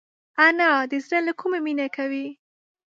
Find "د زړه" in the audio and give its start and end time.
0.91-1.19